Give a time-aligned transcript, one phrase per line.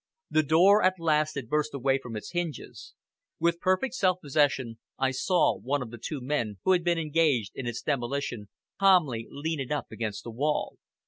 [0.31, 2.95] The door at last had burst away from its hinges.
[3.39, 7.51] With perfect self possession I saw one of the two men who had been engaged
[7.53, 10.79] in its demolition calmly lean it up against the wall.